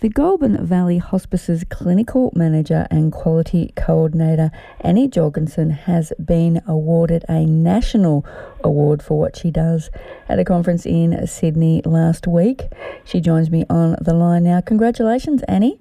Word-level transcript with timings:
The 0.00 0.10
Goulburn 0.10 0.62
Valley 0.66 0.98
Hospice's 0.98 1.64
clinical 1.70 2.30
manager 2.36 2.86
and 2.90 3.10
quality 3.10 3.72
coordinator, 3.76 4.50
Annie 4.80 5.08
Jorgensen, 5.08 5.70
has 5.70 6.12
been 6.22 6.60
awarded 6.66 7.24
a 7.30 7.46
national 7.46 8.26
award 8.62 9.02
for 9.02 9.18
what 9.18 9.36
she 9.36 9.50
does 9.50 9.88
at 10.28 10.38
a 10.38 10.44
conference 10.44 10.84
in 10.84 11.26
Sydney 11.26 11.80
last 11.86 12.26
week. 12.26 12.64
She 13.04 13.22
joins 13.22 13.50
me 13.50 13.64
on 13.70 13.96
the 13.98 14.12
line 14.12 14.44
now. 14.44 14.60
Congratulations, 14.60 15.42
Annie. 15.44 15.80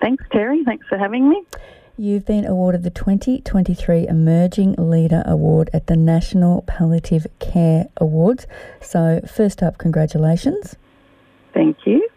Thanks, 0.00 0.24
Terri. 0.32 0.64
Thanks 0.64 0.86
for 0.88 0.96
having 0.96 1.28
me. 1.28 1.44
You've 1.98 2.24
been 2.24 2.46
awarded 2.46 2.84
the 2.84 2.90
2023 2.90 4.08
Emerging 4.08 4.76
Leader 4.78 5.22
Award 5.26 5.68
at 5.74 5.88
the 5.88 5.96
National 5.96 6.62
Palliative 6.62 7.26
Care 7.38 7.88
Awards. 7.98 8.46
So, 8.80 9.20
first 9.30 9.62
up, 9.62 9.76
congratulations. 9.76 10.76
Thank 11.52 11.76
you. 11.84 12.08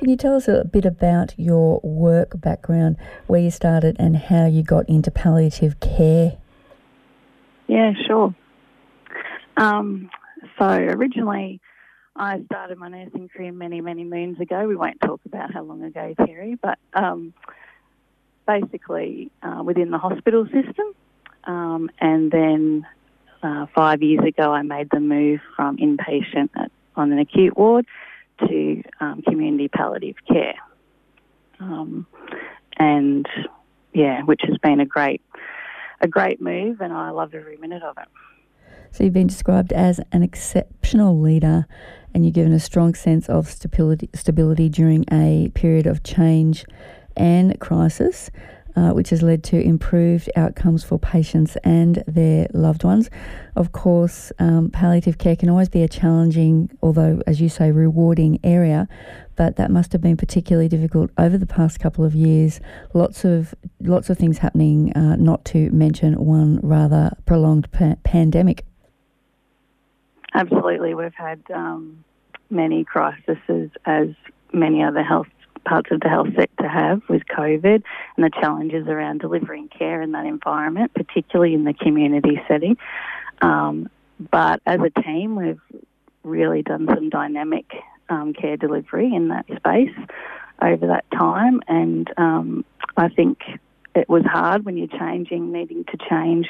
Can 0.00 0.08
you 0.08 0.16
tell 0.16 0.34
us 0.34 0.48
a 0.48 0.64
bit 0.64 0.86
about 0.86 1.34
your 1.36 1.78
work 1.82 2.40
background, 2.40 2.96
where 3.26 3.38
you 3.38 3.50
started, 3.50 3.96
and 3.98 4.16
how 4.16 4.46
you 4.46 4.62
got 4.62 4.88
into 4.88 5.10
palliative 5.10 5.78
care? 5.78 6.38
Yeah, 7.66 7.92
sure. 8.06 8.34
Um, 9.58 10.08
so 10.58 10.64
originally, 10.64 11.60
I 12.16 12.40
started 12.46 12.78
my 12.78 12.88
nursing 12.88 13.28
career 13.28 13.52
many, 13.52 13.82
many 13.82 14.04
moons 14.04 14.40
ago. 14.40 14.66
We 14.66 14.74
won't 14.74 14.98
talk 15.02 15.20
about 15.26 15.52
how 15.52 15.64
long 15.64 15.82
ago, 15.82 16.14
Terri, 16.18 16.58
but 16.58 16.78
um, 16.94 17.34
basically 18.46 19.30
uh, 19.42 19.62
within 19.62 19.90
the 19.90 19.98
hospital 19.98 20.46
system. 20.46 20.94
Um, 21.44 21.90
and 22.00 22.30
then 22.30 22.86
uh, 23.42 23.66
five 23.74 24.00
years 24.00 24.24
ago, 24.26 24.50
I 24.50 24.62
made 24.62 24.88
the 24.90 25.00
move 25.00 25.40
from 25.56 25.76
inpatient 25.76 26.48
at, 26.56 26.72
on 26.96 27.12
an 27.12 27.18
acute 27.18 27.54
ward 27.54 27.84
to 28.48 28.82
um, 29.00 29.22
community 29.22 29.68
palliative 29.68 30.16
care. 30.26 30.54
Um, 31.58 32.06
and 32.78 33.26
yeah, 33.92 34.22
which 34.22 34.40
has 34.44 34.56
been 34.58 34.80
a 34.80 34.86
great, 34.86 35.22
a 36.00 36.08
great 36.08 36.40
move, 36.40 36.80
and 36.80 36.92
I 36.92 37.10
love 37.10 37.34
every 37.34 37.56
minute 37.56 37.82
of 37.82 37.98
it. 37.98 38.08
So 38.92 39.04
you've 39.04 39.12
been 39.12 39.26
described 39.26 39.72
as 39.72 40.00
an 40.12 40.22
exceptional 40.22 41.20
leader, 41.20 41.66
and 42.12 42.24
you're 42.24 42.32
given 42.32 42.52
a 42.52 42.60
strong 42.60 42.94
sense 42.94 43.28
of 43.28 43.48
stability, 43.48 44.08
stability 44.14 44.68
during 44.68 45.04
a 45.12 45.50
period 45.54 45.86
of 45.86 46.02
change 46.02 46.64
and 47.16 47.58
crisis 47.60 48.30
uh, 48.76 48.90
which 48.90 49.10
has 49.10 49.22
led 49.22 49.42
to 49.44 49.60
improved 49.60 50.30
outcomes 50.36 50.84
for 50.84 50.98
patients 50.98 51.56
and 51.64 52.02
their 52.06 52.46
loved 52.52 52.84
ones. 52.84 53.10
Of 53.56 53.72
course, 53.72 54.32
um, 54.38 54.70
palliative 54.70 55.18
care 55.18 55.36
can 55.36 55.48
always 55.48 55.68
be 55.68 55.82
a 55.82 55.88
challenging, 55.88 56.70
although, 56.82 57.22
as 57.26 57.40
you 57.40 57.48
say, 57.48 57.72
rewarding 57.72 58.38
area, 58.44 58.88
but 59.36 59.56
that 59.56 59.70
must 59.70 59.92
have 59.92 60.00
been 60.00 60.16
particularly 60.16 60.68
difficult 60.68 61.10
over 61.18 61.38
the 61.38 61.46
past 61.46 61.80
couple 61.80 62.04
of 62.04 62.14
years. 62.14 62.60
Lots 62.94 63.24
of 63.24 63.54
lots 63.80 64.10
of 64.10 64.18
things 64.18 64.38
happening, 64.38 64.92
uh, 64.94 65.16
not 65.16 65.44
to 65.46 65.70
mention 65.70 66.14
one 66.24 66.60
rather 66.62 67.16
prolonged 67.26 67.70
pa- 67.72 67.96
pandemic. 68.04 68.64
Absolutely, 70.34 70.94
we've 70.94 71.14
had 71.14 71.42
um, 71.52 72.04
many 72.50 72.84
crises, 72.84 73.70
as 73.84 74.08
many 74.52 74.82
other 74.82 75.02
health 75.02 75.26
parts 75.64 75.90
of 75.90 76.00
the 76.00 76.08
health 76.08 76.28
sector 76.36 76.68
have 76.68 77.02
with 77.08 77.22
COVID 77.26 77.82
and 78.16 78.24
the 78.24 78.30
challenges 78.40 78.86
around 78.86 79.20
delivering 79.20 79.68
care 79.68 80.02
in 80.02 80.12
that 80.12 80.26
environment, 80.26 80.92
particularly 80.94 81.54
in 81.54 81.64
the 81.64 81.74
community 81.74 82.40
setting. 82.48 82.76
Um, 83.42 83.88
but 84.30 84.60
as 84.66 84.80
a 84.80 85.02
team, 85.02 85.36
we've 85.36 85.60
really 86.22 86.62
done 86.62 86.86
some 86.86 87.08
dynamic 87.08 87.66
um, 88.08 88.32
care 88.32 88.56
delivery 88.56 89.14
in 89.14 89.28
that 89.28 89.46
space 89.56 89.96
over 90.62 90.88
that 90.88 91.04
time, 91.10 91.62
and 91.68 92.12
um, 92.18 92.64
I 92.96 93.08
think 93.08 93.38
it 93.94 94.08
was 94.08 94.24
hard 94.24 94.64
when 94.64 94.76
you're 94.76 94.88
changing, 94.88 95.52
needing 95.52 95.84
to 95.84 95.96
change 96.08 96.48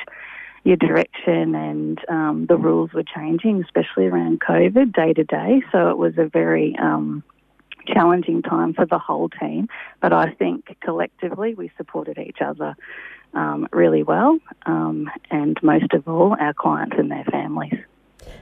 your 0.65 0.77
direction, 0.77 1.55
and 1.55 1.99
um, 2.09 2.47
the 2.47 2.57
rules 2.57 2.93
were 2.93 3.05
changing, 3.05 3.63
especially 3.63 4.07
around 4.07 4.41
COVID 4.41 4.93
day 4.93 5.13
to 5.13 5.25
day. 5.25 5.63
So 5.73 5.91
it 5.91 5.97
was 5.97 6.19
a 6.19 6.27
very 6.27 6.77
um, 6.77 7.23
challenging 7.93 8.43
time 8.43 8.75
for 8.75 8.87
the 8.87 8.99
whole 8.99 9.29
team, 9.29 9.69
but 10.01 10.13
I 10.13 10.33
think 10.33 10.77
collectively 10.81 11.55
we 11.55 11.71
supported 11.77 12.19
each 12.19 12.39
other 12.41 12.77
um, 13.35 13.69
really 13.73 14.03
well, 14.03 14.39
um, 14.67 15.11
and 15.31 15.57
most 15.63 15.93
of 15.93 16.09
all, 16.09 16.37
our 16.39 16.55
clients 16.55 16.97
and 16.99 17.11
their 17.11 17.25
families. 17.25 17.79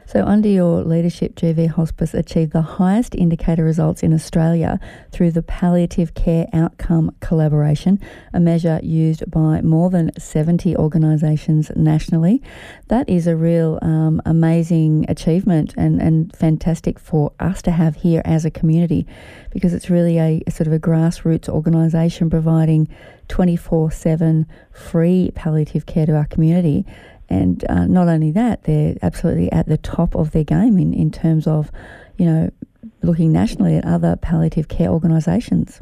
So, 0.08 0.24
under 0.24 0.48
your 0.48 0.84
leadership, 0.84 1.34
GV 1.34 1.68
Hospice 1.68 2.14
achieved 2.14 2.52
the 2.52 2.62
highest 2.62 3.14
indicator 3.14 3.62
results 3.62 4.02
in 4.02 4.14
Australia 4.14 4.80
through 5.12 5.32
the 5.32 5.42
Palliative 5.42 6.14
Care 6.14 6.46
Outcome 6.54 7.14
Collaboration, 7.20 8.00
a 8.32 8.40
measure 8.40 8.80
used 8.82 9.30
by 9.30 9.60
more 9.60 9.90
than 9.90 10.10
70 10.18 10.74
organisations 10.78 11.70
nationally. 11.76 12.42
That 12.86 13.06
is 13.06 13.26
a 13.26 13.36
real 13.36 13.78
um, 13.82 14.22
amazing 14.24 15.04
achievement 15.10 15.74
and, 15.76 16.00
and 16.00 16.34
fantastic 16.34 16.98
for 16.98 17.34
us 17.38 17.60
to 17.60 17.70
have 17.70 17.96
here 17.96 18.22
as 18.24 18.46
a 18.46 18.50
community 18.50 19.06
because 19.50 19.74
it's 19.74 19.90
really 19.90 20.18
a, 20.18 20.42
a 20.46 20.50
sort 20.50 20.68
of 20.68 20.72
a 20.72 20.78
grassroots 20.78 21.50
organisation 21.50 22.30
providing 22.30 22.88
24 23.28 23.90
7 23.90 24.46
free 24.72 25.30
palliative 25.34 25.84
care 25.84 26.06
to 26.06 26.16
our 26.16 26.24
community 26.24 26.86
and 27.28 27.64
uh, 27.68 27.86
not 27.86 28.08
only 28.08 28.30
that, 28.32 28.64
they're 28.64 28.96
absolutely 29.02 29.50
at 29.52 29.66
the 29.66 29.78
top 29.78 30.14
of 30.14 30.30
their 30.32 30.44
game 30.44 30.78
in, 30.78 30.94
in 30.94 31.10
terms 31.10 31.46
of, 31.46 31.70
you 32.16 32.26
know, 32.26 32.50
looking 33.02 33.32
nationally 33.32 33.76
at 33.76 33.84
other 33.84 34.16
palliative 34.16 34.68
care 34.68 34.88
organisations. 34.88 35.80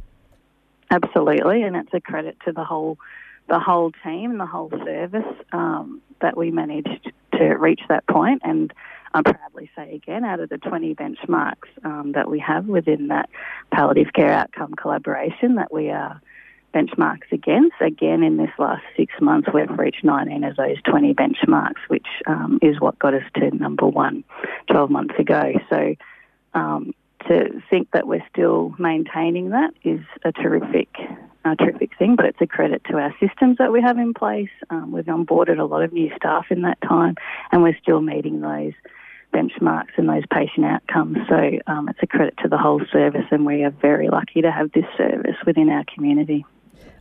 Absolutely, 0.90 1.62
and 1.62 1.76
it's 1.76 1.92
a 1.92 2.00
credit 2.00 2.36
to 2.44 2.52
the 2.52 2.64
whole 2.64 2.98
the 3.48 3.58
whole 3.60 3.92
team 4.04 4.32
and 4.32 4.40
the 4.40 4.46
whole 4.46 4.70
service 4.70 5.34
um, 5.52 6.02
that 6.20 6.36
we 6.36 6.50
managed 6.50 7.12
to 7.32 7.44
reach 7.54 7.80
that 7.88 8.04
point. 8.08 8.42
And 8.44 8.72
I 9.14 9.22
proudly 9.22 9.70
say 9.76 9.94
again, 9.94 10.24
out 10.24 10.40
of 10.40 10.48
the 10.48 10.58
20 10.58 10.96
benchmarks 10.96 11.68
um, 11.84 12.12
that 12.12 12.28
we 12.28 12.40
have 12.40 12.66
within 12.66 13.08
that 13.08 13.30
palliative 13.72 14.12
care 14.12 14.32
outcome 14.32 14.74
collaboration, 14.74 15.54
that 15.56 15.72
we 15.72 15.90
are 15.90 16.20
benchmarks 16.76 17.32
against. 17.32 17.74
Again, 17.80 18.22
in 18.22 18.36
this 18.36 18.50
last 18.58 18.82
six 18.96 19.14
months, 19.20 19.48
we've 19.52 19.70
reached 19.78 20.04
19 20.04 20.44
of 20.44 20.56
those 20.56 20.76
20 20.82 21.14
benchmarks, 21.14 21.80
which 21.88 22.06
um, 22.26 22.58
is 22.60 22.78
what 22.80 22.98
got 22.98 23.14
us 23.14 23.22
to 23.36 23.50
number 23.56 23.86
one 23.86 24.24
12 24.70 24.90
months 24.90 25.14
ago. 25.18 25.54
So 25.70 25.94
um, 26.52 26.92
to 27.28 27.62
think 27.70 27.90
that 27.92 28.06
we're 28.06 28.24
still 28.30 28.74
maintaining 28.78 29.50
that 29.50 29.72
is 29.84 30.00
a 30.24 30.32
terrific, 30.32 30.88
a 31.44 31.56
terrific 31.56 31.96
thing, 31.98 32.14
but 32.14 32.26
it's 32.26 32.40
a 32.42 32.46
credit 32.46 32.82
to 32.90 32.98
our 32.98 33.14
systems 33.20 33.56
that 33.58 33.72
we 33.72 33.80
have 33.80 33.96
in 33.96 34.12
place. 34.12 34.50
Um, 34.68 34.92
we've 34.92 35.04
onboarded 35.06 35.58
a 35.58 35.64
lot 35.64 35.82
of 35.82 35.94
new 35.94 36.10
staff 36.16 36.46
in 36.50 36.62
that 36.62 36.80
time, 36.82 37.14
and 37.52 37.62
we're 37.62 37.78
still 37.80 38.02
meeting 38.02 38.40
those 38.42 38.74
benchmarks 39.32 39.96
and 39.96 40.08
those 40.08 40.24
patient 40.30 40.66
outcomes. 40.66 41.18
So 41.28 41.58
um, 41.66 41.88
it's 41.88 41.98
a 42.02 42.06
credit 42.06 42.34
to 42.42 42.48
the 42.48 42.58
whole 42.58 42.82
service, 42.92 43.26
and 43.30 43.46
we 43.46 43.64
are 43.64 43.70
very 43.70 44.08
lucky 44.08 44.42
to 44.42 44.52
have 44.52 44.72
this 44.72 44.86
service 44.96 45.36
within 45.46 45.70
our 45.70 45.84
community. 45.92 46.44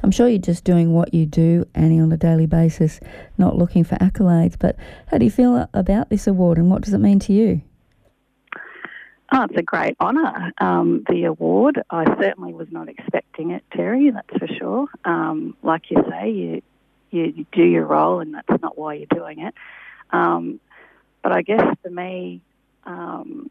I'm 0.04 0.12
sure 0.12 0.28
you're 0.28 0.40
just 0.40 0.64
doing 0.64 0.94
what 0.94 1.14
you 1.14 1.26
do, 1.26 1.68
Annie, 1.74 2.00
on 2.00 2.12
a 2.12 2.18
daily 2.18 2.46
basis, 2.46 3.00
not 3.38 3.58
looking 3.58 3.84
for 3.84 3.96
accolades. 3.96 4.56
But 4.58 4.76
how 5.08 5.18
do 5.18 5.26
you 5.26 5.32
feel 5.32 5.70
about 5.74 6.10
this 6.10 6.28
award 6.28 6.58
and 6.58 6.70
what 6.70 6.84
does 6.84 6.94
it 6.94 7.00
mean 7.00 7.20
to 7.20 7.34
you? 7.34 7.62
Oh, 9.32 9.44
it's 9.44 9.58
a 9.58 9.64
great 9.64 9.97
honour, 10.00 10.53
um, 10.59 11.03
the 11.09 11.24
award. 11.24 11.82
I 11.90 12.06
certainly 12.22 12.53
was 12.53 12.68
not 12.72 12.88
expecting 12.88 13.52
it, 13.52 13.64
Terri, 13.74 14.14
that's 14.14 14.38
for 14.38 14.47
sure. 14.47 14.88
Um, 15.03 15.58
like 15.64 15.90
you 15.90 15.98
say, 16.09 16.30
you, 16.30 16.62
you, 17.09 17.34
you, 17.36 17.46
do 17.52 17.64
your 17.64 17.86
role 17.86 18.20
and 18.20 18.36
that's 18.36 18.62
not 18.62 18.78
why 18.78 18.94
you're 18.94 19.08
doing 19.08 19.40
it. 19.40 19.56
Um, 20.12 20.59
but 21.24 21.32
I 21.32 21.41
guess 21.41 21.66
for 21.82 21.90
me, 21.90 22.41
um, 22.84 23.50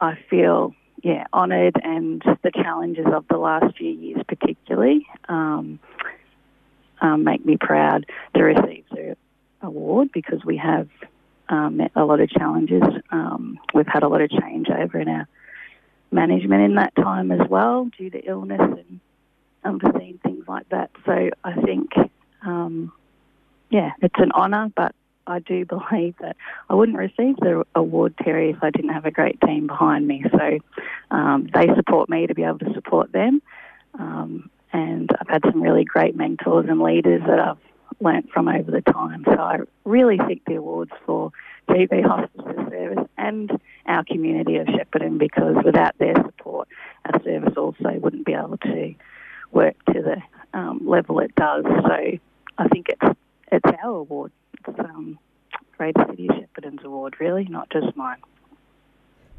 I 0.00 0.18
feel 0.28 0.74
yeah, 1.02 1.26
honoured 1.34 1.76
and 1.82 2.22
the 2.42 2.50
challenges 2.52 3.06
of 3.12 3.26
the 3.28 3.36
last 3.36 3.76
few 3.76 3.90
years, 3.90 4.22
particularly, 4.28 5.06
um, 5.28 5.80
um, 7.00 7.24
make 7.24 7.44
me 7.44 7.56
proud 7.56 8.06
to 8.34 8.42
receive 8.42 8.84
the 8.90 9.16
award 9.60 10.10
because 10.12 10.44
we 10.44 10.56
have 10.56 10.88
um, 11.48 11.78
met 11.78 11.90
a 11.96 12.04
lot 12.04 12.20
of 12.20 12.30
challenges. 12.30 12.82
Um, 13.10 13.58
we've 13.74 13.86
had 13.86 14.04
a 14.04 14.08
lot 14.08 14.20
of 14.20 14.30
change 14.30 14.68
over 14.70 14.98
in 14.98 15.08
our 15.08 15.26
management 16.12 16.62
in 16.62 16.74
that 16.76 16.94
time 16.94 17.32
as 17.32 17.48
well, 17.48 17.90
due 17.98 18.10
to 18.10 18.18
illness 18.20 18.60
and 18.60 19.00
unforeseen 19.64 20.18
things 20.22 20.44
like 20.46 20.68
that. 20.68 20.90
So 21.04 21.30
I 21.42 21.54
think, 21.62 21.90
um, 22.42 22.92
yeah, 23.70 23.92
it's 24.00 24.18
an 24.18 24.30
honour, 24.32 24.70
but 24.76 24.94
I 25.32 25.38
do 25.40 25.64
believe 25.64 26.14
that 26.20 26.36
I 26.68 26.74
wouldn't 26.74 26.98
receive 26.98 27.36
the 27.36 27.64
award, 27.74 28.14
Terri, 28.16 28.54
if 28.54 28.62
I 28.62 28.70
didn't 28.70 28.92
have 28.92 29.06
a 29.06 29.10
great 29.10 29.40
team 29.40 29.66
behind 29.66 30.06
me. 30.06 30.24
So 30.30 30.58
um, 31.10 31.48
they 31.52 31.68
support 31.74 32.08
me 32.08 32.26
to 32.26 32.34
be 32.34 32.44
able 32.44 32.58
to 32.60 32.74
support 32.74 33.12
them. 33.12 33.42
Um, 33.98 34.50
and 34.72 35.10
I've 35.20 35.28
had 35.28 35.42
some 35.50 35.62
really 35.62 35.84
great 35.84 36.16
mentors 36.16 36.66
and 36.68 36.80
leaders 36.80 37.22
that 37.26 37.38
I've 37.38 37.58
learnt 38.00 38.30
from 38.30 38.48
over 38.48 38.70
the 38.70 38.80
time. 38.80 39.24
So 39.26 39.32
I 39.32 39.58
really 39.84 40.18
think 40.18 40.42
the 40.46 40.56
awards 40.56 40.92
for 41.06 41.30
GV 41.68 42.04
Hospice 42.04 42.70
Service 42.70 43.08
and 43.16 43.50
our 43.86 44.04
community 44.04 44.56
of 44.56 44.66
Shepparton 44.66 45.18
because 45.18 45.56
without 45.64 45.96
their 45.98 46.14
support, 46.14 46.68
our 47.04 47.22
service 47.22 47.54
also 47.56 47.98
wouldn't 47.98 48.26
be 48.26 48.34
able 48.34 48.58
to 48.58 48.94
work 49.52 49.76
to 49.86 50.02
the 50.02 50.58
um, 50.58 50.80
level 50.86 51.20
it 51.20 51.34
does. 51.34 51.64
So 51.64 52.18
I 52.58 52.68
think 52.68 52.86
it's 52.88 53.18
it's 53.50 53.78
our 53.82 53.90
award. 53.96 54.32
Um, 54.68 55.18
Greater 55.76 56.04
City 56.10 56.28
of 56.28 56.36
Shepparton's 56.36 56.84
award, 56.84 57.16
really, 57.20 57.44
not 57.44 57.70
just 57.70 57.96
mine. 57.96 58.18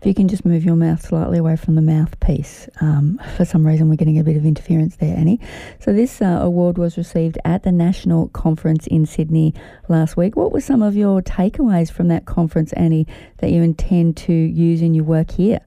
If 0.04 0.08
you 0.08 0.14
can 0.14 0.28
just 0.28 0.44
move 0.44 0.66
your 0.66 0.75
mouth 0.75 1.02
slightly 1.02 1.38
away 1.38 1.56
from 1.56 1.75
the 1.75 1.81
mouthpiece. 1.81 2.68
Um, 2.81 3.22
for 3.38 3.46
some 3.46 3.66
reason, 3.66 3.88
we're 3.90 3.96
getting 3.96 4.20
a 4.20 4.24
bit 4.25 4.36
of 4.36 4.46
interference 4.46 4.98
there, 4.98 5.16
Annie. 5.16 5.40
So, 5.80 5.94
this 5.94 6.22
uh, 6.22 6.40
award 6.42 6.78
was 6.78 6.98
received 6.98 7.38
at 7.46 7.64
the 7.64 7.72
National 7.72 8.28
Conference 8.28 8.86
in 8.88 9.06
Sydney 9.06 9.54
last 9.88 10.18
week. 10.18 10.36
What 10.36 10.52
were 10.52 10.60
some 10.60 10.81
of 10.81 10.98
your 10.98 11.22
takeaways 11.22 11.90
from 11.90 12.10
that 12.10 12.25
conference, 12.25 12.74
Annie, 12.74 13.08
that 13.38 13.52
you 13.52 13.62
intend 13.62 14.18
to 14.18 14.34
use 14.34 14.81
in 14.81 14.94
your 14.94 15.06
work 15.06 15.31
here? 15.31 15.62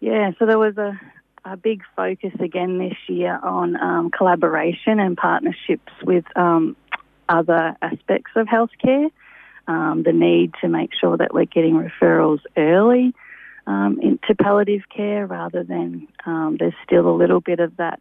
Yeah, 0.00 0.30
so 0.38 0.46
there 0.46 0.58
was 0.58 0.78
a, 0.78 0.98
a 1.44 1.58
big 1.58 1.82
focus 1.94 2.32
again 2.40 2.78
this 2.78 2.96
year 3.06 3.38
on 3.42 3.76
um, 3.76 4.10
collaboration 4.10 4.98
and 4.98 5.14
partnerships 5.14 5.92
with 6.04 6.24
um, 6.36 6.74
other 7.28 7.76
aspects 7.82 8.32
of 8.36 8.46
healthcare 8.46 9.10
um, 9.68 10.02
the 10.04 10.12
need 10.12 10.54
to 10.60 10.68
make 10.68 10.90
sure 10.98 11.16
that 11.16 11.34
we're 11.34 11.44
getting 11.44 11.74
referrals 11.74 12.40
early 12.56 13.14
um, 13.66 13.98
into 14.00 14.34
palliative 14.34 14.88
care 14.94 15.26
rather 15.26 15.64
than 15.64 16.06
um, 16.24 16.56
there's 16.58 16.74
still 16.84 17.08
a 17.08 17.16
little 17.16 17.40
bit 17.40 17.58
of 17.60 17.76
that 17.76 18.00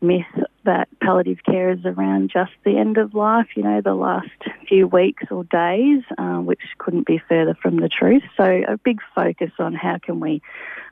myth 0.00 0.26
that 0.64 0.88
palliative 1.00 1.38
care 1.44 1.70
is 1.70 1.84
around 1.84 2.30
just 2.30 2.52
the 2.64 2.76
end 2.76 2.98
of 2.98 3.14
life, 3.14 3.46
you 3.56 3.62
know, 3.62 3.80
the 3.80 3.94
last 3.94 4.28
few 4.68 4.86
weeks 4.86 5.24
or 5.30 5.44
days, 5.44 6.02
uh, 6.18 6.36
which 6.40 6.60
couldn't 6.76 7.06
be 7.06 7.20
further 7.28 7.56
from 7.62 7.76
the 7.76 7.88
truth. 7.88 8.22
So, 8.36 8.44
a 8.44 8.76
big 8.76 9.00
focus 9.14 9.50
on 9.58 9.74
how 9.74 9.98
can 9.98 10.20
we 10.20 10.42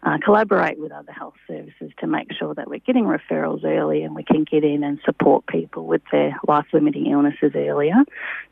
uh, 0.03 0.17
collaborate 0.25 0.79
with 0.79 0.93
other 0.93 1.12
health 1.12 1.35
services 1.47 1.93
to 1.99 2.06
make 2.06 2.32
sure 2.32 2.55
that 2.55 2.69
we're 2.69 2.81
getting 2.81 3.05
referrals 3.05 3.64
early 3.64 4.03
and 4.03 4.14
we 4.14 4.23
can 4.23 4.44
get 4.44 4.64
in 4.64 4.82
and 4.82 4.99
support 5.05 5.47
people 5.47 5.87
with 5.87 6.03
their 6.11 6.38
life 6.49 6.67
limiting 6.73 7.06
illnesses 7.06 7.53
earlier. 7.55 7.97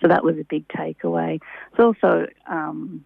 So, 0.03 0.09
that 0.09 0.25
was 0.25 0.37
a 0.37 0.45
big 0.45 0.69
takeaway. 0.69 1.41
It's 1.71 1.81
also 1.81 2.27
um, 2.47 3.05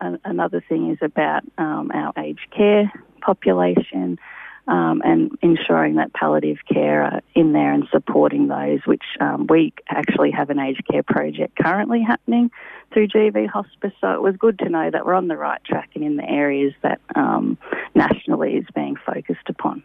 another 0.00 0.62
thing 0.68 0.92
is 0.92 0.98
about 1.02 1.42
um, 1.58 1.90
our 1.92 2.12
aged 2.16 2.50
care 2.56 2.92
population 3.20 4.18
um, 4.68 5.00
and 5.02 5.30
ensuring 5.40 5.96
that 5.96 6.12
palliative 6.12 6.58
care 6.70 7.02
are 7.02 7.20
in 7.34 7.52
there 7.52 7.72
and 7.72 7.88
supporting 7.90 8.48
those, 8.48 8.80
which 8.84 9.02
um, 9.18 9.46
we 9.48 9.72
actually 9.88 10.30
have 10.30 10.50
an 10.50 10.58
aged 10.58 10.86
care 10.86 11.02
project 11.02 11.56
currently 11.56 12.02
happening 12.06 12.50
through 12.92 13.08
GV 13.08 13.48
Hospice. 13.48 13.92
So 14.00 14.12
it 14.12 14.20
was 14.20 14.36
good 14.36 14.58
to 14.60 14.68
know 14.68 14.90
that 14.90 15.06
we're 15.06 15.14
on 15.14 15.28
the 15.28 15.38
right 15.38 15.62
track 15.64 15.90
and 15.94 16.04
in 16.04 16.16
the 16.16 16.28
areas 16.28 16.74
that 16.82 17.00
um, 17.14 17.56
nationally 17.94 18.56
is 18.56 18.66
being 18.74 18.96
focused 18.96 19.48
upon. 19.48 19.82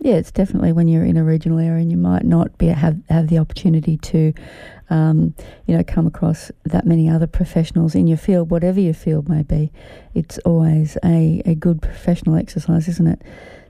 Yeah, 0.00 0.16
it's 0.16 0.30
definitely 0.30 0.72
when 0.72 0.88
you're 0.88 1.06
in 1.06 1.16
a 1.16 1.24
regional 1.24 1.58
area 1.58 1.80
and 1.80 1.90
you 1.90 1.96
might 1.96 2.24
not 2.24 2.58
be 2.58 2.66
have 2.66 3.00
have 3.08 3.28
the 3.28 3.38
opportunity 3.38 3.96
to, 3.96 4.34
um, 4.90 5.34
you 5.66 5.74
know, 5.74 5.82
come 5.82 6.06
across 6.06 6.52
that 6.64 6.84
many 6.84 7.08
other 7.08 7.26
professionals 7.26 7.94
in 7.94 8.06
your 8.06 8.18
field, 8.18 8.50
whatever 8.50 8.78
your 8.78 8.92
field 8.92 9.30
may 9.30 9.42
be. 9.42 9.72
It's 10.14 10.36
always 10.40 10.98
a, 11.02 11.40
a 11.46 11.54
good 11.54 11.80
professional 11.80 12.36
exercise, 12.36 12.86
isn't 12.88 13.06
it? 13.06 13.22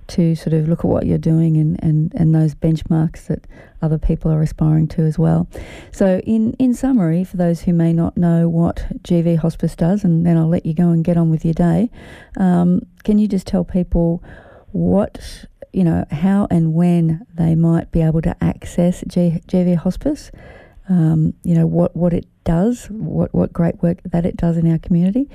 To 0.08 0.35
sort 0.35 0.53
of 0.55 0.69
look 0.69 0.81
at 0.81 0.85
what 0.85 1.06
you're 1.06 1.19
doing 1.19 1.56
and, 1.56 1.82
and, 1.82 2.12
and 2.14 2.35
those 2.35 2.55
benchmarks 2.55 3.26
that 3.26 3.47
other 3.82 3.99
people 3.99 4.31
are 4.31 4.43
aspiring 4.43 4.88
to 4.88 5.03
as 5.03 5.19
well. 5.19 5.49
So, 5.93 6.20
in, 6.20 6.53
in 6.55 6.75
summary, 6.75 7.25
for 7.25 7.37
those 7.37 7.62
who 7.62 7.73
may 7.73 7.93
not 7.93 8.17
know 8.17 8.49
what 8.49 8.87
GV 9.03 9.38
Hospice 9.38 9.76
does, 9.76 10.05
and 10.05 10.26
then 10.26 10.37
I'll 10.37 10.49
let 10.49 10.67
you 10.67 10.75
go 10.75 10.91
and 10.91 11.05
get 11.05 11.17
on 11.17 11.31
with 11.31 11.44
your 11.44 11.55
day, 11.55 11.91
um, 12.38 12.82
can 13.05 13.19
you 13.19 13.29
just 13.29 13.47
tell 13.47 13.64
people 13.64 14.23
what, 14.73 15.47
you 15.73 15.85
know, 15.85 16.05
how 16.11 16.47
and 16.50 16.75
when 16.75 17.26
they 17.35 17.55
might 17.55 17.91
be 17.91 18.03
able 18.03 18.23
to 18.23 18.37
access 18.43 19.05
G, 19.06 19.41
GV 19.47 19.76
Hospice? 19.76 20.31
Um, 20.88 21.35
you 21.43 21.55
know, 21.55 21.67
what, 21.67 21.97
what 21.97 22.12
it 22.12 22.26
does, 22.44 22.87
what, 22.87 23.35
what 23.35 23.53
great 23.53 23.82
work 23.82 23.99
that 24.05 24.25
it 24.25 24.37
does 24.37 24.56
in 24.56 24.70
our 24.70 24.79
community? 24.79 25.29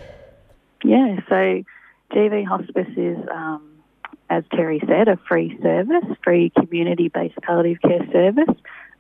Yeah, 0.84 1.18
so 1.28 1.64
GV 2.14 2.48
Hospice 2.48 2.88
is. 2.98 3.18
Um, 3.34 3.71
as 4.32 4.46
Terri 4.46 4.80
said, 4.88 5.10
a 5.10 5.18
free 5.28 5.60
service, 5.62 6.06
free 6.24 6.52
community 6.58 7.10
based 7.10 7.36
palliative 7.42 7.82
care 7.82 8.08
service. 8.14 8.56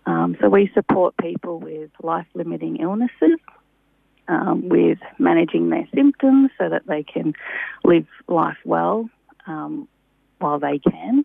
Um, 0.05 0.35
so 0.41 0.49
we 0.49 0.69
support 0.73 1.15
people 1.15 1.57
with 1.57 1.89
life 2.03 2.25
limiting 2.33 2.77
illnesses, 2.77 3.39
um, 4.27 4.67
with 4.67 4.99
managing 5.17 5.69
their 5.69 5.87
symptoms 5.95 6.51
so 6.57 6.67
that 6.67 6.85
they 6.85 7.03
can 7.03 7.33
live 7.85 8.07
life 8.27 8.57
well 8.65 9.09
um, 9.47 9.87
while 10.39 10.59
they 10.59 10.79
can. 10.79 11.23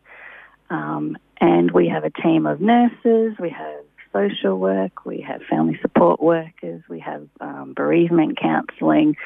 Um, 0.71 1.19
and 1.41 1.73
we 1.73 1.89
have 1.89 2.05
a 2.05 2.11
team 2.11 2.47
of 2.47 2.61
nurses, 2.61 3.37
we 3.41 3.51
have 3.51 3.83
social 4.13 4.57
work, 4.57 5.05
we 5.05 5.21
have 5.23 5.43
family 5.51 5.81
support 5.83 6.23
workers, 6.23 6.81
we 6.89 7.01
have 7.01 7.27
um, 7.41 7.73
bereavement 7.75 8.39
counselling. 8.41 9.17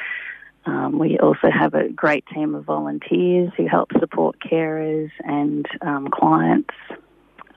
Um, 0.67 0.99
we 0.99 1.19
also 1.19 1.51
have 1.51 1.75
a 1.75 1.89
great 1.89 2.25
team 2.33 2.55
of 2.55 2.65
volunteers 2.65 3.51
who 3.57 3.67
help 3.67 3.91
support 3.99 4.37
carers 4.41 5.11
and 5.21 5.67
um, 5.81 6.09
clients 6.13 6.75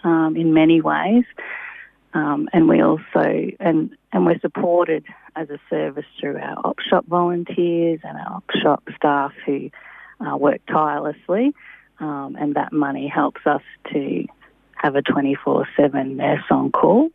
um, 0.03 0.35
in 0.37 0.53
many 0.53 0.81
ways. 0.81 1.25
Um, 2.13 2.47
and 2.53 2.67
we 2.69 2.81
also 2.81 3.51
and 3.59 3.97
and 4.11 4.25
we're 4.25 4.39
supported 4.39 5.03
as 5.35 5.49
a 5.49 5.59
service 5.69 6.05
through 6.19 6.37
our 6.37 6.59
op 6.63 6.79
shop 6.79 7.05
volunteers 7.07 8.01
and 8.03 8.17
our 8.17 8.35
op 8.35 8.51
shop 8.61 8.83
staff 8.95 9.31
who 9.45 9.71
uh, 10.19 10.37
work 10.37 10.61
tirelessly, 10.67 11.53
um, 11.99 12.37
and 12.39 12.55
that 12.55 12.71
money 12.71 13.07
helps 13.07 13.41
us 13.47 13.63
to 13.91 14.25
have 14.75 14.95
a 14.95 15.01
24/7 15.01 16.15
nurse 16.15 16.43
on 16.51 16.71
call 16.71 17.09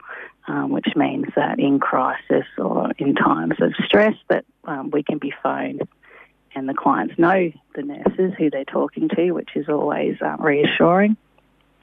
um, 0.48 0.70
which 0.70 0.88
means 0.96 1.26
that 1.36 1.58
in 1.58 1.78
crisis 1.78 2.46
or 2.56 2.90
in 2.98 3.14
times 3.14 3.54
of 3.60 3.72
stress 3.84 4.14
that 4.28 4.44
um, 4.64 4.90
we 4.90 5.02
can 5.02 5.18
be 5.18 5.32
phoned 5.42 5.86
and 6.54 6.68
the 6.68 6.74
clients 6.74 7.18
know 7.18 7.52
the 7.74 7.82
nurses 7.82 8.32
who 8.36 8.50
they're 8.50 8.64
talking 8.64 9.08
to, 9.10 9.32
which 9.32 9.50
is 9.54 9.68
always 9.68 10.16
um, 10.20 10.42
reassuring 10.42 11.16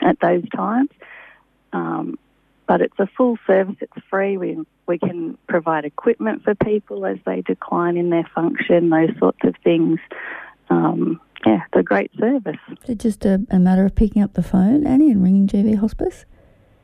at 0.02 0.20
those 0.20 0.48
times. 0.50 0.90
Um, 1.72 2.20
but 2.68 2.82
it's 2.82 3.00
a 3.00 3.08
full 3.16 3.38
service, 3.46 3.76
it's 3.80 4.06
free. 4.10 4.38
We, 4.38 4.58
we 4.88 4.98
can 4.98 5.38
provide 5.48 5.86
equipment 5.86 6.44
for 6.44 6.56
people 6.56 7.06
as 7.06 7.18
they 7.26 7.42
decline 7.42 7.96
in 7.96 8.10
their 8.10 8.28
function, 8.34 8.90
those 8.90 9.12
sorts 9.20 9.40
of 9.44 9.56
things. 9.64 10.00
Um, 10.70 11.22
yeah, 11.46 11.62
it's 11.66 11.80
a 11.80 11.84
great 11.84 12.12
service. 12.20 12.58
Is 12.84 12.90
it 12.90 13.00
just 13.00 13.24
a, 13.24 13.46
a 13.52 13.60
matter 13.60 13.86
of 13.86 13.94
picking 13.94 14.24
up 14.24 14.34
the 14.34 14.42
phone, 14.42 14.86
Annie, 14.86 15.12
and 15.12 15.24
ringing 15.24 15.48
GV 15.48 15.78
Hospice? 15.78 16.26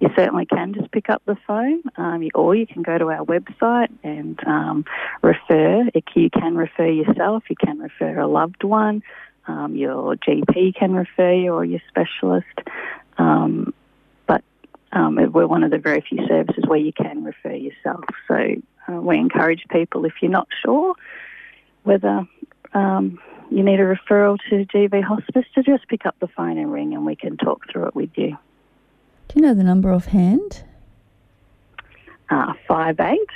You 0.01 0.09
certainly 0.15 0.47
can 0.47 0.73
just 0.73 0.91
pick 0.91 1.11
up 1.11 1.21
the 1.27 1.37
phone, 1.45 1.83
um, 1.95 2.27
or 2.33 2.55
you 2.55 2.65
can 2.65 2.81
go 2.81 2.97
to 2.97 3.11
our 3.11 3.23
website 3.23 3.89
and 4.03 4.37
um, 4.47 4.83
refer. 5.21 5.83
You 6.15 6.29
can 6.31 6.55
refer 6.55 6.87
yourself, 6.87 7.43
you 7.49 7.55
can 7.55 7.77
refer 7.77 8.19
a 8.19 8.27
loved 8.27 8.63
one, 8.63 9.03
um, 9.47 9.75
your 9.75 10.15
GP 10.15 10.75
can 10.75 10.93
refer 10.93 11.33
you, 11.33 11.53
or 11.53 11.63
your 11.63 11.81
specialist. 11.87 12.47
Um, 13.19 13.75
but 14.25 14.43
um, 14.91 15.17
we're 15.31 15.45
one 15.45 15.63
of 15.63 15.69
the 15.69 15.77
very 15.77 16.01
few 16.01 16.25
services 16.27 16.63
where 16.65 16.79
you 16.79 16.93
can 16.93 17.23
refer 17.23 17.53
yourself. 17.53 18.03
So 18.27 18.55
uh, 18.89 19.01
we 19.01 19.19
encourage 19.19 19.65
people, 19.69 20.05
if 20.05 20.13
you're 20.19 20.31
not 20.31 20.47
sure 20.65 20.95
whether 21.83 22.27
um, 22.73 23.19
you 23.51 23.61
need 23.61 23.79
a 23.79 23.83
referral 23.83 24.39
to 24.49 24.65
GV 24.65 25.03
Hospice, 25.03 25.45
to 25.53 25.61
just 25.61 25.87
pick 25.89 26.07
up 26.07 26.15
the 26.19 26.27
phone 26.27 26.57
and 26.57 26.73
ring, 26.73 26.95
and 26.95 27.05
we 27.05 27.15
can 27.15 27.37
talk 27.37 27.71
through 27.71 27.85
it 27.85 27.95
with 27.95 28.09
you. 28.15 28.35
You 29.41 29.47
know 29.47 29.53
the 29.55 29.63
number 29.63 29.91
offhand? 29.91 30.63
Uh, 32.29 32.53
five 32.67 32.99
eight 32.99 33.27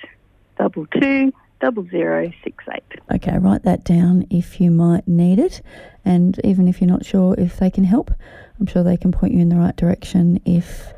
double 0.55 0.85
two 0.85 1.33
double 1.59 1.83
zero 1.89 2.31
six 2.43 2.63
eight. 2.71 2.83
Okay, 3.11 3.35
write 3.39 3.63
that 3.63 3.83
down 3.83 4.27
if 4.29 4.61
you 4.61 4.69
might 4.69 5.07
need 5.07 5.39
it, 5.39 5.63
and 6.05 6.39
even 6.43 6.67
if 6.67 6.79
you're 6.79 6.87
not 6.87 7.03
sure 7.03 7.33
if 7.39 7.57
they 7.57 7.71
can 7.71 7.85
help, 7.85 8.11
I'm 8.59 8.67
sure 8.67 8.83
they 8.83 8.97
can 8.97 9.11
point 9.11 9.33
you 9.33 9.39
in 9.39 9.49
the 9.49 9.55
right 9.55 9.75
direction 9.75 10.39
if. 10.45 10.93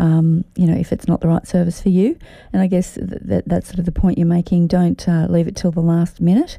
Um, 0.00 0.44
you 0.56 0.66
know, 0.66 0.76
if 0.76 0.92
it's 0.92 1.06
not 1.06 1.20
the 1.20 1.28
right 1.28 1.46
service 1.46 1.80
for 1.80 1.90
you, 1.90 2.18
and 2.52 2.60
I 2.60 2.66
guess 2.66 2.98
that 3.00 3.44
that's 3.46 3.68
sort 3.68 3.78
of 3.78 3.84
the 3.84 3.92
point 3.92 4.18
you're 4.18 4.26
making. 4.26 4.66
Don't 4.66 5.08
uh, 5.08 5.28
leave 5.30 5.46
it 5.46 5.54
till 5.54 5.70
the 5.70 5.80
last 5.80 6.20
minute. 6.20 6.58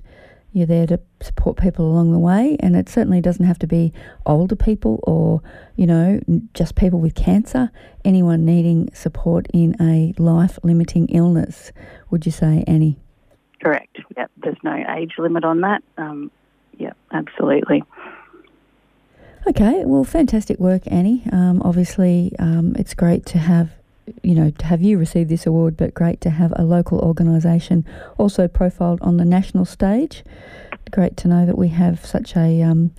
You're 0.51 0.65
there 0.65 0.87
to 0.87 0.99
support 1.21 1.57
people 1.57 1.85
along 1.91 2.11
the 2.11 2.19
way, 2.19 2.57
and 2.59 2.75
it 2.75 2.89
certainly 2.89 3.21
doesn't 3.21 3.45
have 3.45 3.59
to 3.59 3.67
be 3.67 3.93
older 4.25 4.55
people 4.55 4.99
or, 5.03 5.41
you 5.75 5.85
know, 5.85 6.19
just 6.53 6.75
people 6.75 6.99
with 6.99 7.13
cancer. 7.13 7.71
Anyone 8.03 8.45
needing 8.45 8.89
support 8.93 9.47
in 9.53 9.75
a 9.79 10.13
life 10.21 10.57
limiting 10.63 11.07
illness, 11.09 11.71
would 12.09 12.25
you 12.25 12.31
say, 12.31 12.63
Annie? 12.65 12.99
Correct. 13.61 13.97
Yep. 14.17 14.31
There's 14.37 14.57
no 14.63 14.83
age 14.97 15.13
limit 15.17 15.43
on 15.43 15.61
that. 15.61 15.83
Um, 15.97 16.31
yep, 16.77 16.97
absolutely. 17.11 17.83
Okay, 19.47 19.83
well, 19.85 20.03
fantastic 20.03 20.59
work, 20.59 20.83
Annie. 20.87 21.23
Um, 21.31 21.61
obviously, 21.63 22.33
um, 22.39 22.75
it's 22.77 22.93
great 22.93 23.25
to 23.27 23.37
have 23.37 23.71
you 24.23 24.35
know, 24.35 24.51
to 24.51 24.65
have 24.65 24.81
you 24.81 24.97
receive 24.97 25.29
this 25.29 25.45
award, 25.45 25.77
but 25.77 25.93
great 25.93 26.21
to 26.21 26.29
have 26.29 26.53
a 26.55 26.63
local 26.63 26.99
organisation 26.99 27.85
also 28.17 28.47
profiled 28.47 29.01
on 29.01 29.17
the 29.17 29.25
national 29.25 29.65
stage. 29.65 30.23
Great 30.91 31.17
to 31.17 31.27
know 31.27 31.45
that 31.45 31.57
we 31.57 31.69
have 31.69 32.05
such 32.05 32.35
a 32.35 32.61
um, 32.61 32.93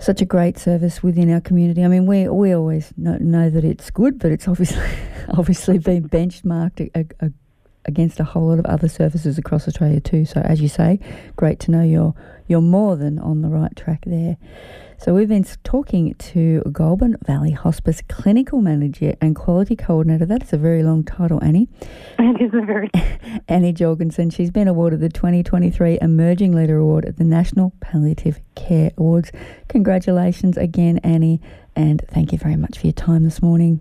such 0.00 0.22
a 0.22 0.24
great 0.24 0.58
service 0.58 1.02
within 1.02 1.30
our 1.30 1.40
community. 1.40 1.84
I 1.84 1.88
mean, 1.88 2.06
we 2.06 2.28
we 2.28 2.52
always 2.52 2.92
know, 2.96 3.18
know 3.18 3.50
that 3.50 3.64
it's 3.64 3.90
good, 3.90 4.18
but 4.18 4.32
it's 4.32 4.48
obviously 4.48 4.82
obviously 5.28 5.78
been 5.78 6.08
benchmarked 6.08 6.90
a, 6.94 7.06
a, 7.24 7.30
against 7.84 8.20
a 8.20 8.24
whole 8.24 8.48
lot 8.48 8.58
of 8.58 8.66
other 8.66 8.88
services 8.88 9.38
across 9.38 9.66
Australia 9.66 10.00
too. 10.00 10.24
So, 10.24 10.40
as 10.40 10.60
you 10.60 10.68
say, 10.68 10.98
great 11.36 11.60
to 11.60 11.70
know 11.70 11.82
you're 11.82 12.14
you're 12.46 12.60
more 12.60 12.96
than 12.96 13.18
on 13.18 13.42
the 13.42 13.48
right 13.48 13.74
track 13.76 14.02
there. 14.06 14.36
So 14.98 15.14
we've 15.14 15.28
been 15.28 15.46
talking 15.64 16.12
to 16.14 16.60
Goulburn 16.72 17.16
Valley 17.24 17.52
Hospice 17.52 18.02
Clinical 18.08 18.60
Manager 18.60 19.14
and 19.22 19.34
Quality 19.34 19.74
Coordinator. 19.74 20.26
That's 20.26 20.52
a 20.52 20.58
very 20.58 20.82
long 20.82 21.04
title, 21.04 21.42
Annie. 21.42 21.68
It 22.18 22.42
is 22.42 22.52
a 22.52 22.64
very 22.64 22.90
Annie 23.48 23.72
Jorgensen. 23.72 24.28
She's 24.28 24.50
been 24.50 24.68
awarded 24.68 25.00
the 25.00 25.08
2023 25.08 26.00
Emerging 26.02 26.52
Leader 26.52 26.76
Award 26.76 27.06
at 27.06 27.16
the 27.16 27.24
National 27.24 27.72
Palliative 27.80 28.40
Care 28.56 28.90
Awards. 28.98 29.32
Congratulations 29.68 30.58
again, 30.58 30.98
Annie, 30.98 31.40
and 31.74 32.02
thank 32.08 32.32
you 32.32 32.38
very 32.38 32.56
much 32.56 32.78
for 32.78 32.86
your 32.86 32.92
time 32.92 33.24
this 33.24 33.40
morning. 33.40 33.80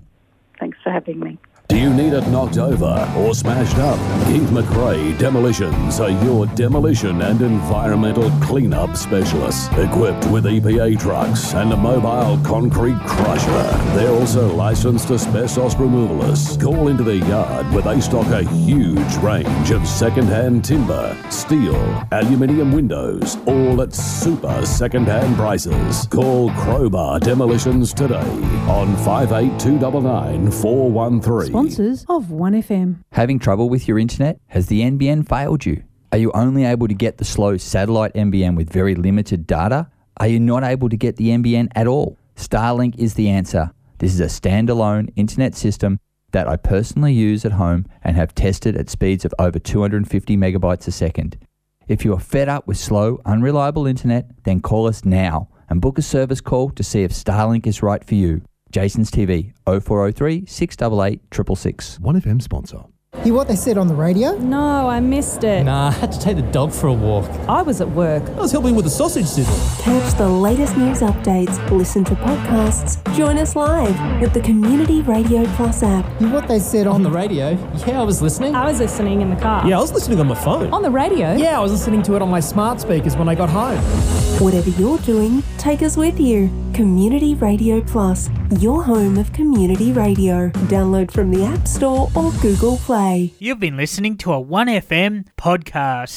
Thanks 0.58 0.78
for 0.84 0.92
having 0.92 1.20
me. 1.20 1.38
Do 1.70 1.78
you 1.78 1.94
need 1.94 2.14
it 2.14 2.28
knocked 2.30 2.58
over 2.58 3.14
or 3.16 3.36
smashed 3.36 3.78
up? 3.78 4.00
Keith 4.26 4.50
McRae 4.50 5.16
Demolitions 5.20 6.00
are 6.00 6.10
your 6.26 6.48
demolition 6.48 7.22
and 7.22 7.40
environmental 7.44 8.32
cleanup 8.42 8.98
specialists. 8.98 9.68
Equipped 9.78 10.26
with 10.32 10.46
EPA 10.46 11.00
trucks 11.00 11.54
and 11.54 11.72
a 11.72 11.78
mobile 11.78 12.44
concrete 12.44 12.98
crusher. 13.06 13.62
They're 13.94 14.10
also 14.10 14.52
licensed 14.52 15.12
asbestos 15.12 15.76
removalists. 15.76 16.60
Call 16.60 16.88
into 16.88 17.04
their 17.04 17.24
yard 17.30 17.72
where 17.72 17.84
they 17.84 18.02
stock 18.02 18.26
a 18.32 18.42
huge 18.42 19.16
range 19.18 19.70
of 19.70 19.88
second-hand 19.88 20.66
timber, 20.66 21.16
steel, 21.30 21.78
aluminium 22.12 22.72
windows, 22.72 23.38
all 23.46 23.80
at 23.84 23.94
super 23.94 24.66
second-hand 24.66 25.36
prices. 25.36 26.08
Call 26.08 26.50
Crowbar 26.54 27.20
Demolitions 27.20 27.94
today 27.94 28.32
on 28.68 28.96
58299 29.06 30.50
413 30.50 31.59
sponsors 31.60 32.06
of 32.08 32.28
1FM. 32.28 33.04
Having 33.12 33.40
trouble 33.40 33.70
with 33.70 33.86
your 33.86 34.00
internet? 34.00 34.40
Has 34.48 34.68
the 34.68 34.82
NBN 34.82 35.28
failed 35.28 35.66
you? 35.66 35.84
Are 36.14 36.18
you 36.18 36.32
only 36.32 36.64
able 36.64 36.88
to 36.88 36.94
get 36.94 37.18
the 37.18 37.26
slow 37.26 37.58
satellite 37.58 38.14
NBN 38.14 38.56
with 38.56 38.72
very 38.72 38.96
limited 38.96 39.46
data? 39.46 39.90
Are 40.18 40.28
you 40.28 40.40
not 40.40 40.64
able 40.64 40.88
to 40.88 40.96
get 40.96 41.18
the 41.18 41.30
NBN 41.30 41.68
at 41.76 41.86
all? 41.86 42.18
Starlink 42.38 42.98
is 42.98 43.16
the 43.16 43.28
answer. 43.28 43.72
This 43.98 44.14
is 44.14 44.22
a 44.22 44.26
standalone 44.26 45.12
internet 45.18 45.54
system 45.54 46.00
that 46.32 46.48
I 46.48 46.56
personally 46.56 47.12
use 47.12 47.44
at 47.44 47.52
home 47.52 47.88
and 48.04 48.16
have 48.16 48.34
tested 48.34 48.78
at 48.78 48.90
speeds 48.90 49.26
of 49.26 49.34
over 49.38 49.60
250 49.60 50.38
megabytes 50.38 50.88
a 50.88 50.92
second. 50.92 51.38
If 51.90 52.06
you 52.06 52.14
are 52.14 52.20
fed 52.20 52.48
up 52.48 52.68
with 52.68 52.78
slow, 52.78 53.20
unreliable 53.26 53.86
internet, 53.86 54.30
then 54.46 54.62
call 54.62 54.88
us 54.88 55.04
now 55.04 55.50
and 55.70 55.82
book 55.82 55.98
a 55.98 56.04
service 56.04 56.40
call 56.40 56.70
to 56.72 56.84
see 56.84 57.04
if 57.04 57.12
Starlink 57.12 57.68
is 57.68 57.84
right 57.84 58.04
for 58.04 58.16
you. 58.16 58.44
Jason's 58.72 59.10
TV 59.12 59.54
0403 59.66 60.46
688 60.46 61.22
666. 61.34 61.98
1FM 62.00 62.42
sponsor. 62.42 62.84
Hear 63.24 63.34
what 63.34 63.48
they 63.48 63.56
said 63.56 63.78
on 63.80 63.88
the 63.88 63.96
radio? 63.96 64.38
No, 64.38 64.88
I 64.88 65.00
missed 65.00 65.44
it. 65.44 65.64
Nah, 65.64 65.88
I 65.88 65.92
had 65.92 66.12
to 66.12 66.20
take 66.20 66.36
the 66.36 66.44
dog 66.44 66.72
for 66.72 66.88
a 66.88 66.94
walk. 66.94 67.28
I 67.50 67.64
was 67.64 67.82
at 67.82 67.90
work. 67.90 68.22
I 68.30 68.40
was 68.40 68.52
helping 68.52 68.76
with 68.76 68.86
a 68.86 68.90
sausage 68.90 69.26
sizzle. 69.26 69.84
Catch 69.84 70.16
the 70.16 70.30
latest 70.30 70.78
news 70.78 71.00
updates, 71.00 71.58
listen 71.72 72.04
to 72.06 72.14
podcasts, 72.16 73.02
join 73.18 73.40
us 73.40 73.56
live 73.56 74.22
with 74.22 74.34
the 74.34 74.42
Community 74.42 75.02
Radio 75.02 75.44
Plus 75.56 75.82
app. 75.82 76.06
Hear 76.20 76.32
what 76.32 76.48
they 76.48 76.60
said 76.60 76.86
on, 76.86 76.96
On 76.98 77.04
the 77.04 77.10
radio? 77.10 77.50
Yeah, 77.88 78.00
I 78.00 78.04
was 78.04 78.22
listening. 78.22 78.54
I 78.56 78.66
was 78.66 78.80
listening 78.80 79.22
in 79.22 79.32
the 79.32 79.42
car. 79.42 79.68
Yeah, 79.68 79.80
I 79.80 79.82
was 79.82 79.92
listening 79.92 80.20
on 80.20 80.28
my 80.28 80.36
phone. 80.36 80.72
On 80.72 80.84
the 80.84 80.92
radio? 80.92 81.34
Yeah, 81.34 81.58
I 81.58 81.62
was 81.62 81.72
listening 81.72 82.04
to 82.04 82.16
it 82.16 82.22
on 82.22 82.30
my 82.30 82.40
smart 82.40 82.80
speakers 82.80 83.18
when 83.18 83.28
I 83.28 83.34
got 83.34 83.50
home. 83.50 83.80
Whatever 84.40 84.70
you're 84.70 85.00
doing, 85.00 85.42
take 85.58 85.82
us 85.82 85.98
with 85.98 86.20
you. 86.20 86.48
Community 86.80 87.36
Radio 87.36 87.82
Plus, 87.82 88.30
your 88.62 88.82
home 88.82 89.18
of 89.18 89.34
community 89.34 89.92
radio. 89.92 90.48
Download 90.72 91.12
from 91.12 91.30
the 91.30 91.44
App 91.44 91.68
Store 91.68 92.10
or 92.16 92.32
Google 92.42 92.78
Play. 92.78 93.34
You've 93.38 93.60
been 93.60 93.76
listening 93.76 94.16
to 94.20 94.32
a 94.32 94.42
1FM 94.42 95.26
podcast. 95.38 96.10